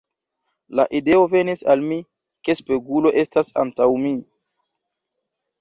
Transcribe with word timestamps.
La 0.79 0.85
ideo 0.99 1.27
venis 1.33 1.61
al 1.75 1.83
mi, 1.91 1.99
ke 2.49 2.57
spegulo 2.63 3.13
estas 3.25 3.55
antaŭ 3.65 3.91
mi. 4.07 4.19